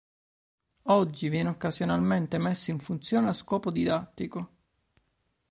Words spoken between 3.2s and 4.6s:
a scopo didattico.